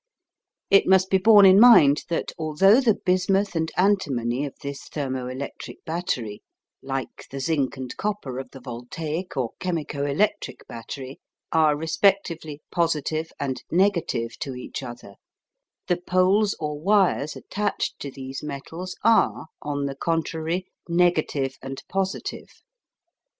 [0.71, 5.27] It must be borne in mind that although the bismuth and antimony of this thermo
[5.27, 6.41] electric battery,
[6.81, 11.19] like the zinc and copper of the voltaic or chemico electric battery,
[11.51, 15.17] are respectively positive and negative to each other,
[15.85, 22.49] the poles or wires attached to these metals are, on the contrary, negative and positive.